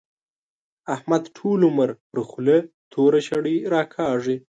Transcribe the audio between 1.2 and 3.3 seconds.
ټول عمر پر خوله توره